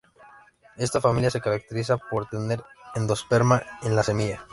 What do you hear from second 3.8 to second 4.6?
en la semilla.